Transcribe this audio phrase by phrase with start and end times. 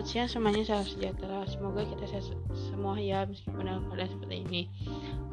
[0.00, 1.44] Selamat siang semuanya, salam sejahtera.
[1.44, 2.24] Semoga kita sehat
[2.56, 4.62] semua ya meskipun dalam keadaan seperti ini.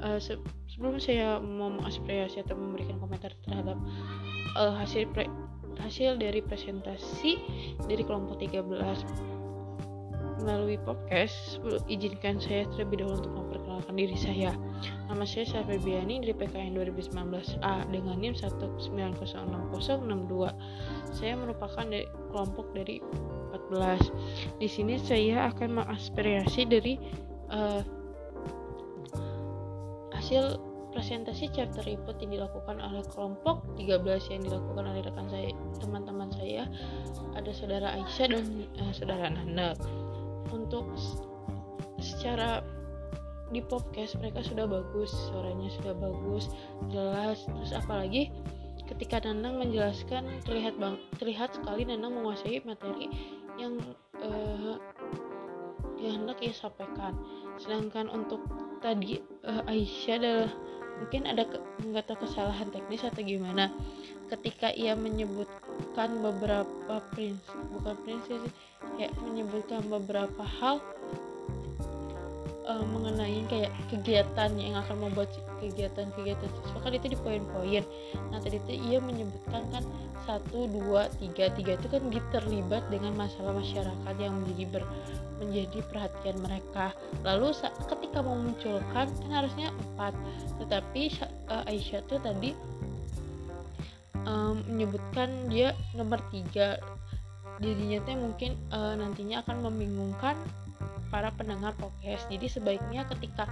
[0.03, 0.35] Uh, se
[0.67, 3.79] sebelum saya mau mengaspirasi atau memberikan komentar terhadap
[4.59, 5.31] uh, hasil pre
[5.79, 7.39] hasil dari presentasi
[7.87, 14.51] dari kelompok 13 melalui podcast, izinkan saya terlebih dahulu untuk memperkenalkan diri saya.
[15.07, 18.91] Nama saya Syafir Biani dari PKN 2019A dengan NIM 1906062.
[21.15, 22.99] Saya merupakan dari kelompok dari
[23.71, 24.59] 14.
[24.59, 26.99] Di sini saya akan mengaspirasi dari
[27.47, 27.79] uh,
[30.11, 30.59] hasil
[30.91, 36.65] presentasi chapter report yang dilakukan oleh kelompok 13 yang dilakukan oleh rekan saya teman-teman saya
[37.37, 39.77] ada saudara Aisyah dan uh, saudara Nanda
[40.49, 40.89] untuk
[42.01, 42.65] secara
[43.51, 46.51] di podcast mereka sudah bagus suaranya sudah bagus
[46.91, 47.43] jelas.
[47.47, 48.31] Terus apalagi
[48.87, 53.11] ketika Nanang menjelaskan terlihat bang terlihat sekali Nanang menguasai materi
[53.59, 53.79] yang
[54.23, 54.79] uh,
[55.97, 57.17] yang hendak ia sampaikan.
[57.57, 58.43] Sedangkan untuk
[58.79, 60.51] tadi uh, Aisyah adalah
[60.97, 61.43] mungkin ada
[61.81, 63.73] nggak tahu kesalahan teknis atau gimana.
[64.27, 68.39] Ketika ia menyebutkan beberapa prinsip bukan prinsip
[68.99, 70.83] ya menyebutkan beberapa hal
[72.67, 75.31] uh, mengenai kayak kegiatan yang akan membuat
[75.63, 76.79] kegiatan-kegiatan siswa.
[76.83, 77.83] Kan itu di poin-poin.
[78.29, 79.83] Nah tadi itu ia menyebutkan kan
[80.27, 81.49] satu dua tiga.
[81.55, 84.83] Tiga itu kan terlibat dengan masalah masyarakat yang menjadi ber,
[85.39, 86.91] menjadi perhatian mereka.
[87.23, 87.55] Lalu
[87.87, 90.13] ketika memunculkan kan harusnya empat.
[90.59, 91.01] Tetapi
[91.49, 92.51] uh, Aisyah tuh tadi
[94.27, 96.77] um, menyebutkan dia nomor tiga.
[97.57, 100.37] Jadinya tuh mungkin uh, nantinya akan membingungkan
[101.07, 102.27] para pendengar podcast.
[102.27, 103.47] Jadi sebaiknya ketika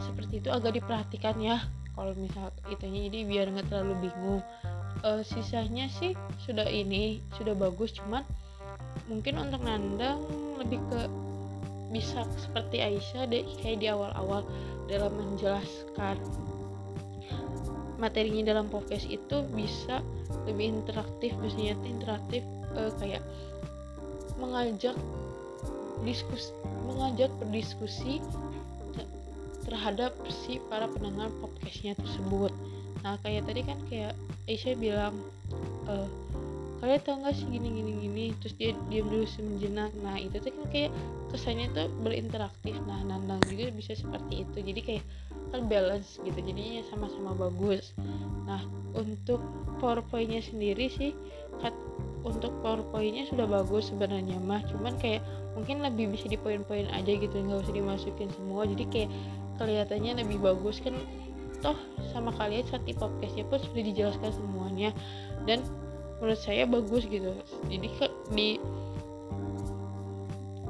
[0.00, 1.62] seperti itu agak diperhatikan ya
[1.94, 3.06] kalau misal itunya.
[3.08, 4.42] Jadi biar nggak terlalu bingung.
[5.04, 8.24] Uh, sisanya sih sudah ini sudah bagus cuman
[9.04, 10.16] mungkin untuk nandang
[10.56, 11.00] lebih ke
[11.92, 14.42] bisa seperti Aisyah deh kayak di awal-awal
[14.88, 16.16] dalam menjelaskan
[18.00, 20.02] materinya dalam podcast itu bisa
[20.48, 22.42] lebih interaktif biasanya interaktif
[22.74, 23.22] uh, kayak
[24.36, 24.96] mengajak
[26.04, 26.52] diskusi
[26.86, 28.20] mengajak berdiskusi
[29.64, 32.52] terhadap si para pendengar podcastnya tersebut.
[33.00, 34.12] Nah kayak tadi kan kayak
[34.44, 35.16] Aisyah bilang
[35.88, 35.94] e,
[36.84, 38.26] kalian tau gak sih gini gini gini?
[38.44, 40.90] Terus dia diam dulu sejenak nah itu tuh kan kayak
[41.32, 42.76] kesannya tuh berinteraktif.
[42.84, 44.58] Nah nandang juga bisa seperti itu.
[44.60, 45.04] Jadi kayak
[45.62, 47.94] balance gitu jadinya sama-sama bagus.
[48.48, 48.62] Nah
[48.94, 49.38] untuk
[49.78, 51.14] powerpointnya sendiri sih
[52.24, 54.64] untuk powerpointnya sudah bagus sebenarnya mah.
[54.66, 55.20] Cuman kayak
[55.54, 58.64] mungkin lebih bisa di poin-poin aja gitu nggak usah dimasukin semua.
[58.64, 59.10] Jadi kayak
[59.60, 60.96] kelihatannya lebih bagus kan
[61.60, 61.76] toh
[62.10, 64.90] sama kalian saat di podcastnya pun sudah dijelaskan semuanya.
[65.44, 65.62] Dan
[66.18, 67.36] menurut saya bagus gitu.
[67.68, 67.88] Jadi
[68.32, 68.48] di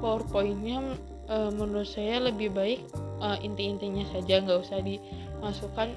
[0.03, 0.99] powerpointnya
[1.31, 2.83] e, menurut saya lebih baik
[3.25, 5.97] e, inti-intinya saja nggak usah dimasukkan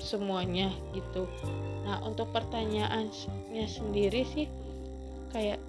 [0.00, 1.28] semuanya gitu
[1.84, 4.48] nah untuk pertanyaannya sendiri sih
[5.36, 5.60] kayak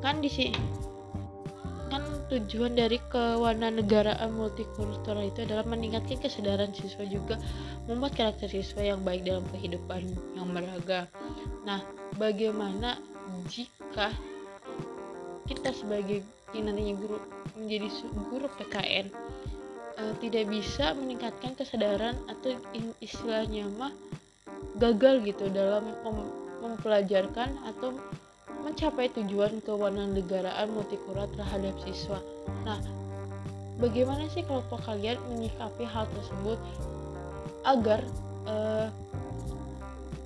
[0.00, 0.54] kan di sini
[1.90, 7.34] kan tujuan dari kewarganegaraan multikultural itu adalah meningkatkan kesadaran siswa juga
[7.90, 10.06] membuat karakter siswa yang baik dalam kehidupan
[10.38, 11.10] yang beragam.
[11.66, 11.82] Nah,
[12.14, 13.02] bagaimana
[13.50, 14.14] jika
[15.50, 16.22] kita sebagai
[16.56, 17.18] yang nantinya guru
[17.54, 17.88] menjadi
[18.30, 19.06] guru PKN
[20.00, 22.56] uh, tidak bisa meningkatkan kesadaran atau
[22.98, 23.92] istilahnya mah
[24.80, 26.18] gagal gitu dalam mem
[26.60, 27.96] mempelajarkan atau
[28.60, 32.20] mencapai tujuan kewarganegaraan multikultural terhadap siswa.
[32.68, 32.76] Nah,
[33.80, 36.60] bagaimana sih kelompok kalian menyikapi hal tersebut
[37.64, 38.04] agar
[38.44, 38.92] uh,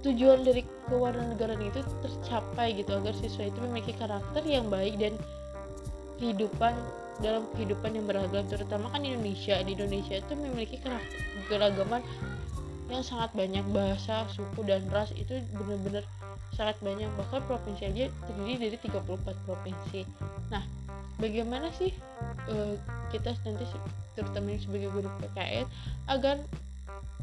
[0.03, 5.15] tujuan dari kewarganegaraan itu tercapai gitu agar siswa itu memiliki karakter yang baik dan
[6.19, 6.75] kehidupan
[7.23, 9.61] dalam kehidupan yang beragam terutama kan Indonesia.
[9.63, 10.83] Di Indonesia itu memiliki
[11.47, 12.03] keragaman
[12.91, 13.63] yang sangat banyak.
[13.71, 16.03] Bahasa suku dan ras itu benar-benar
[16.55, 17.07] sangat banyak.
[17.15, 20.01] Bahkan provinsi aja terdiri dari 34 provinsi.
[20.51, 20.63] Nah
[21.23, 21.95] bagaimana sih
[22.51, 22.75] uh,
[23.15, 23.67] kita nanti
[24.15, 25.67] terutama sebagai guru PKN
[26.11, 26.39] agar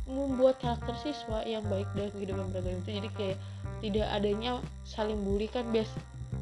[0.08, 2.92] membuat karakter siswa yang baik dalam kehidupan beragam itu?
[3.04, 3.38] Jadi kayak
[3.82, 5.90] tidak adanya saling bully kan bias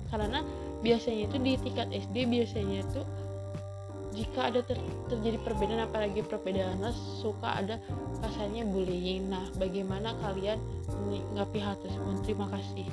[0.10, 0.42] karena
[0.80, 3.02] biasanya itu di tingkat SD biasanya itu
[4.16, 7.78] jika ada ter terjadi perbedaan apalagi perbedaan ras suka ada
[8.20, 9.30] rasanya bullying.
[9.30, 10.58] Nah bagaimana kalian
[11.06, 12.26] menanggapi hal tersebut?
[12.26, 12.88] Terima kasih